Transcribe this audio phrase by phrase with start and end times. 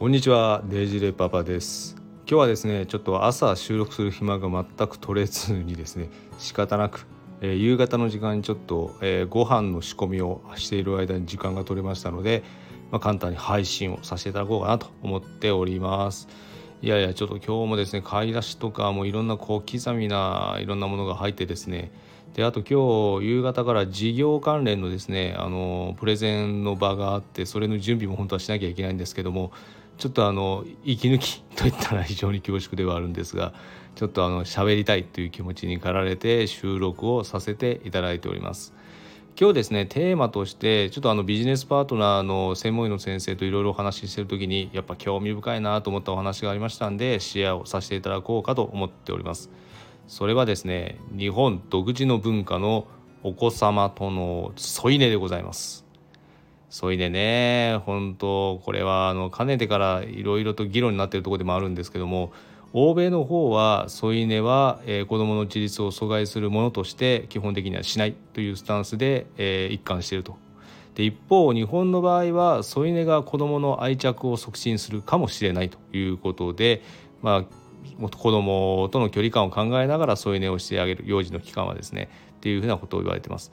[0.00, 1.94] こんにちはデジレパパです。
[2.20, 7.06] 今日はですねちょっと朝収録する暇が全く取れずにですね仕方なく、
[7.42, 12.42] えー、夕方の時間にちょっと、えー、ご飯の仕込みをしている間に時間が取れましたので、
[12.90, 16.28] まあ、簡単に配信をさせていただこうかなと思っております。
[16.80, 21.92] いやいやちょっと今日もですね買い出しとかもいろんな小刻みないろんなものが入ってですね。
[22.32, 29.52] であと今日夕方から事業関連のですねあのプレゼンの場があってそれの準備も本当はしなきゃいけないんですけども
[30.00, 33.52] ちょっとあの息抜きといったら非常に恐縮ではあるんですが
[33.94, 38.72] ちょっとあの喋りたいという気持ちに駆られて収録をさせていただいております。
[39.38, 49.50] 今日ですねテーマとしてちょっとあのビジネスパートナーの専門医の先生といろいろお話ししてる時にやっぱ興味深いなと思ったお話がありましたんでシェアをさせていただこうかと思っております。
[50.08, 52.86] それはですね日本独自の文化の
[53.22, 55.89] お子様との添い寝でございます。
[56.70, 62.32] そいでね本当これはあのかねてからいろいろと議論になっているところでもあるんですけども
[62.72, 70.36] 欧米の方は添い寝は、えー、子どもの自立を阻害するものとして基本的にはしないというスタンスで、えー、一貫していると。
[70.94, 76.82] で一方日本の場合は添い寝が子どもの愛着を促進するかもしれないということで、
[77.22, 77.46] ま
[78.02, 83.52] あ、子どもとの距離感を考えながら添い寝をしてあげる幼児の期間はですねっていうふうなことを言われてます。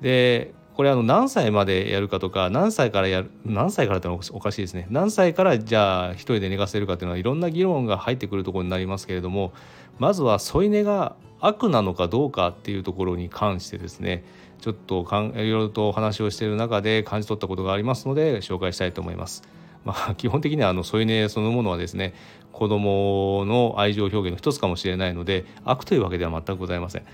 [0.00, 9.54] でこれあの何歳までやるかとか何歳からやる何歳からってのはおかしいですね何歳からじゃあ一人で寝かせるかっていうのはいろんな議論が入ってくるところになりますけれども
[9.98, 14.22] まずは添い寝が悪なのかどうかっていうところに関してですね
[14.60, 19.42] ちょっとかんいろいろとお話をしている中で感じ取ったことがありますので紹介したいと思います。
[19.84, 22.12] まあ、基本的にはあの添い寝そのものはですね
[22.52, 27.04] 子どもの愛情表現の一つかもしれないので悪というわけでは全くございません。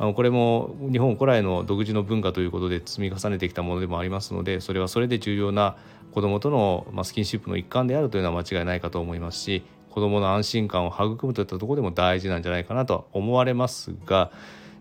[0.00, 5.76] あのこれも日本古来の独自の文化ということで積み重ねてきたものでもありますのでそれはそれで重要な
[6.12, 14.32] 子どもとの、まスキンシップの一環であるというのは間違いないかと思いますし子どもの安心感を育むといったところでも大事なんじゃないかなと思われますが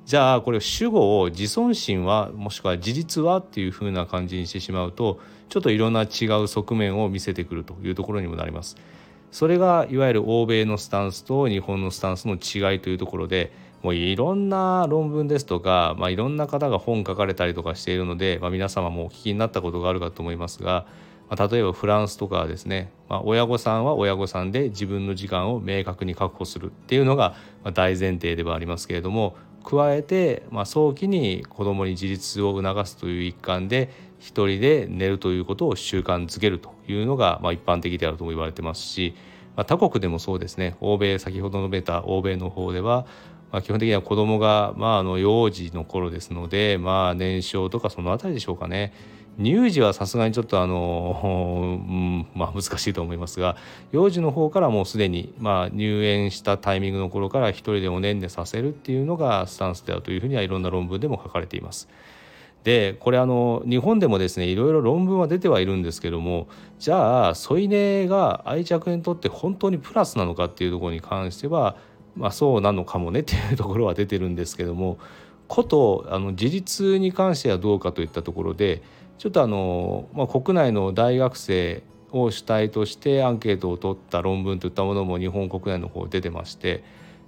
[0.06, 5.19] じゃあこれ主語を自尊心はもしくは事実はっていうふうな感じにしてしまうと
[5.50, 8.78] ちょっといろんな違う側面を見せてくるというところにもなります。
[9.31, 13.51] それがいわゆる欧米のスタンスと日本のスタンスの違いというところで
[13.81, 20.85] もういろんな論文ですとか、まあ、いろんな方が本書かれたりとかしているので、まあ、皆様もお聞きになったことがあるかと思いますが、
[21.29, 27.35] まあ、例えばフランスとかはですね、まあ、親御さんは親御さんで自分の時間を明確に確保するっていうのが
[27.73, 39.13] 大前提ではありますけれども加えて、まあ、早期に子どもに自立を促すという一環で一人で寝るということを習慣づけるというのが、まあ、一般的であるとも言われてますし、
[39.56, 40.75] まあ、他国でもそうですね。
[40.81, 43.06] 欧米先ほど述べた欧米の方では
[43.51, 48.94] まあ、基本的には子供がまああの幼児の頃ですのでまあ年少とかその辺りでしょうかね。
[49.39, 53.55] 乳児はさすがにちょっとあの、うん、まあ難しいと思いますが
[53.91, 61.89] 幼児の方からもうすでにまあ入園したタイミングの頃から一人でおねんねさせるっていうのがスタンスであるというふうにはいろんな論文でも書かれています。
[62.63, 71.77] でこれあの日本でもですねいろいろ論文は出てはいるんですけどもじゃあ添い寝が愛着にとって本当にプラスなのかっていうところに関しては
[72.16, 75.00] まあ、そうなのかもねっていうところは出てるんですけども
[75.47, 78.83] ことあの自立に関してはどうかといったところで
[79.19, 86.84] ちょっとあの、まあ、国内の大学生を主体としてアンケートを取った論文といったものも日本国内の方出てまして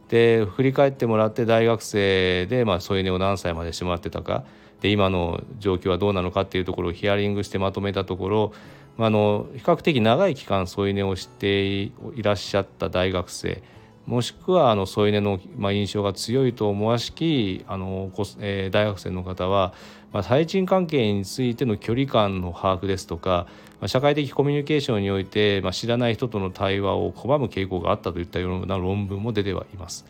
[0.07, 4.43] で振り返ってもらって大学生で、添い寝を何歳までしてもらってたか。
[4.81, 8.53] で今の状況はどうなのかっていうところをヒアリングしてまとめたところ、
[8.97, 13.61] あ、の比較的長い期間添い寝をしていらっしゃった大学生
[14.05, 15.39] もしくは添い寝の、
[15.71, 19.73] 印象が強いと思わしきあの、大学生の方は、
[20.13, 23.47] まあ、対人関係についての距離感の把握ですとか、
[23.79, 30.05] まあ、社会的コミュニケーションにおいて、まあ、知らない人との対話を拒む傾向があったといったような論文も出てはいます。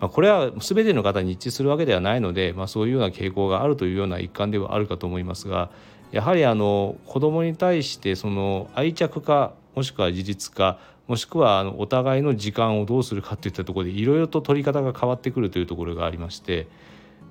[0.00, 5.70] まあ、これは全ての方に一致するわけではないので、まあ、そういうような傾向があるというような一環ではあるかと思いますが
[6.10, 16.66] やはりあの子どもに対してその愛着かもしくは事実かもしくはあのお互いの時間をどうするかといったところでいろいろと取り方が変わってくるというところがありまして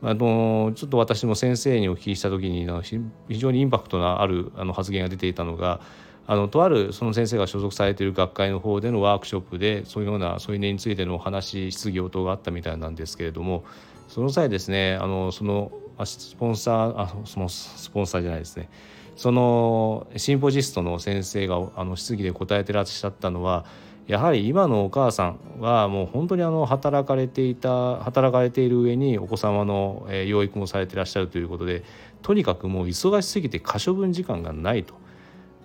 [0.02, 2.68] あのちょっと私も先生にお聞きした時に
[3.28, 5.82] 非常にインパクトのあるあの発言が出ていたのが
[6.26, 13.66] あのとあるその先生が所属されている学会の方でのワークショップでそういうような添い寝についてのお話質疑応答があったみたいなんですけれども
[14.08, 15.72] その際ですねあのその
[16.06, 18.70] スポンサーあそのスポンサーじゃないですね。
[19.20, 23.66] そのシンポジストの先生があの質疑で答えてらっしゃったのは
[24.08, 31.84] やはり今のお母さんはもう本当にあの働かれていた働かれている上にお子様の養育もされてらっしゃるということで
[32.22, 34.94] とにかくもう忙しすぎて可処分時間がないと。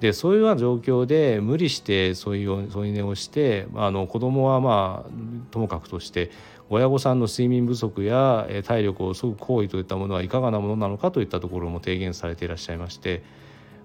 [0.01, 5.11] でそういうような状況で無理してそういう添い寝をしてあの子供はまあ
[5.53, 6.33] ともかくとして
[6.69, 13.23] 親御さんの睡眠不足や体力を削ぐ行為といったものはいかがなものなのかといったところも提言されていらっしゃいまして、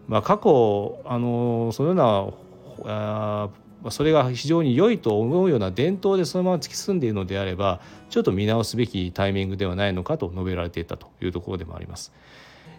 [0.09, 2.33] まあ、過去あのそのよ
[2.83, 3.49] うな
[3.85, 7.79] あそれが非常に良いと思うような伝統でそのまま突き進んでいるのであれば
[8.09, 12.11] ちょっと見直すべきタイミングではないのかと述べられていたというところでもあります。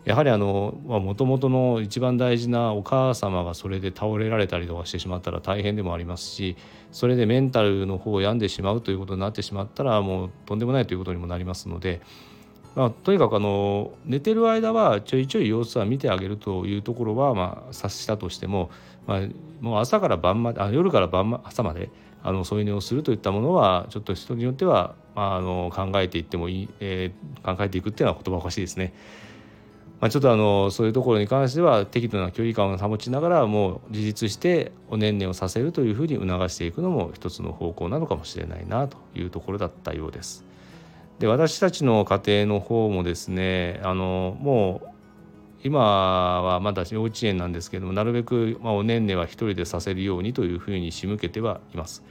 [0.05, 6.57] やはりあのもともとの一番大事なお母様がそれで倒れられたりとかしてしまったら大変でもありますし
[6.91, 12.01] それでメンタルの方を病んでしまうということになってしまったらもうとんでもないということにもなりますので、
[12.77, 18.71] まあ、とにかくあの寝てる間はちょいちょい様子は見てあげるというところはまあ察したとしても、
[19.07, 19.21] まあ、
[19.61, 21.91] もう朝から晩まであ夜から晩、ま、朝まで
[22.23, 28.93] あの添い寝をするといったものはちょっと人によっては、まあ、あの考えていってもいい、えー、考えていくっていうのは言葉おかしいですね。
[30.01, 40.50] まあ、ちょっとあのそういうところに関しては適度な距離感を保ちながらもう自立しておねんねをさせるというふうに促していくのも一つの方向なのかもしれないなというところだったようです。
[41.21, 44.89] で私たちの家庭の方もですねあのもう
[45.63, 52.03] 今はまだ幼稚園なんですけどもなるべく、まあ、おねんねは一人でさせるようにというふうに仕向けてはいます。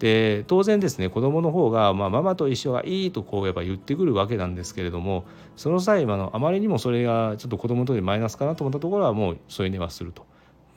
[0.00, 5.26] で当然ですね子どもの方が、まあ、ママと一緒がいいとこうやっぱ言ってくるわけなんですけれども
[5.56, 10.26] その際あのあまりにもそれがちょっと子どもとでマイナスかなと思ったところはもう添い寝はすると。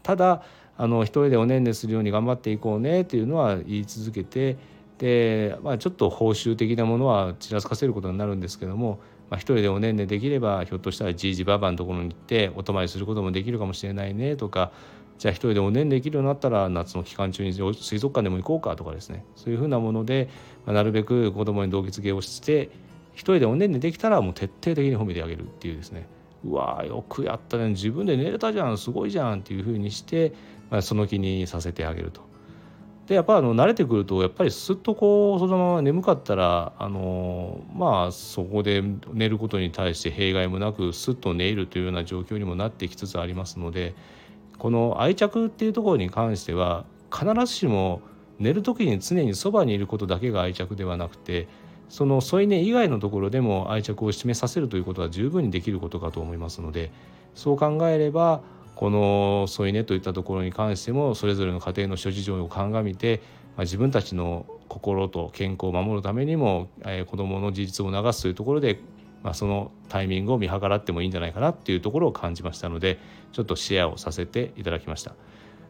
[0.04, 0.44] ただ
[0.78, 4.58] あの一人でおねんねするように頑張っていこうねというのは言い続けて
[5.03, 14.71] で、まあ、ちょっと報酬的なものはちらつかせることになるんですけども、まあ、一人でおねんねできればひょっとしたらじいじばばのところに行ってお泊まりすることもできるかもしれないねとか
[15.17, 19.25] じゃあ一人でおねんできるようになったら夏の期間中に水族館でも行こうかとかですね。
[19.35, 20.29] そういうふうなもので、
[20.65, 22.69] まあ、なるべく子供に動機付けをして
[23.11, 26.07] 一人でおねんでできたらもう徹底的に褒めてあげるっていうですね。
[26.45, 27.69] うわよくやったね。
[27.69, 28.77] 自分で寝れたじゃん。
[28.77, 30.33] すごいじゃんっていうふうにして、
[30.69, 32.32] まあ、その気にさせてあげると。
[33.07, 43.94] でやっぱあの慣れてくるとやっぱりすっとこうそのまま眠かったらあのまあそこで寝ることに対して弊害もなくすっと寝るというような状況にもなってきつつありますので
[44.57, 48.01] この愛着っていうところに関しては必ずしも
[48.39, 51.47] 寝る時に常にそばにいることだけが愛着ではなくて
[51.89, 56.91] その添い寝以外のところでも愛着を示させるということは十分にできることかと思いますので
[57.35, 58.41] そう考えれば
[58.83, 63.21] この添い寝といったところに関してもそれぞれの家庭の諸事情を鑑みて、
[63.56, 68.81] まあ、自分たちの心と健康を守るためにも、えー、子どもの自立を促すというところで
[69.24, 73.00] まあ、そのタイミングを見計らってもいいんじゃないかなっていうところを感じましたので
[73.31, 75.12] ちょっとシェアをさせていただきました、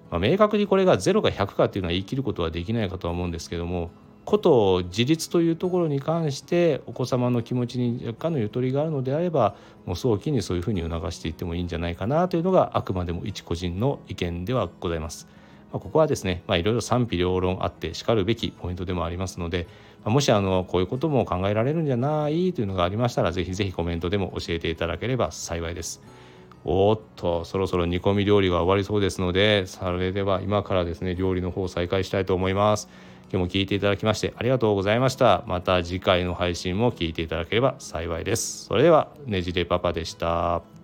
[0.10, 3.92] まあ、明確にこれが0か100かっていうのは言い切ることはできないかとは思うんですけども
[4.26, 9.56] こと自立というところに関してお子様の気持ちに若干のゆとりがあるのであれば
[9.86, 15.28] もう早期にそういうふうに促していってもいいんじゃないかなというのがあくまでも一個人の意見ではございます。
[15.74, 19.68] まあ、ここはですね、まあ、いろいろ賛否両論あってしかるべきポイントでもありますので、
[20.06, 26.02] まもしあのこういうことも考えられるんじゃないというのがありましたらぜひぜひコメントでも教えていただければ幸いです。
[26.66, 32.90] おっとそろそろ煮込み料理が終わりそうですのでそれでは今からですね料理の方を再開したいと思います。
[33.32, 35.44] 今日も聞いていただきましてありがとうございました。
[35.48, 38.66] また次回の配信も聞いていただければ幸いです。
[38.66, 40.83] それではねじれパパでした。